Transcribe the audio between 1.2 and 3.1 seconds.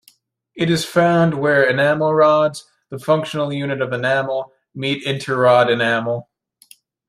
where enamel rods, the